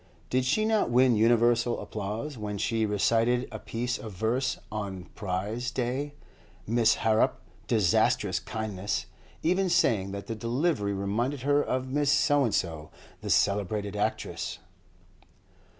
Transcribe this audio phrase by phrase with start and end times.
[0.31, 5.69] Did she not win universal applause when she recited a piece of verse on prize
[5.69, 9.05] day—Miss Harrop (disastrous kindness!)
[9.43, 12.89] even saying that the delivery reminded her of Mrs.——,
[13.21, 14.57] the celebrated actress!